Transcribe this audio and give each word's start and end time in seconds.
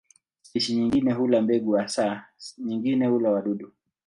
Spishi 0.41 0.75
nyingine 0.75 1.11
hula 1.13 1.41
mbegu 1.41 1.71
hasa, 1.71 2.25
nyingine 2.57 3.07
hula 3.07 3.31
wadudu 3.31 3.65
hasa. 3.65 3.77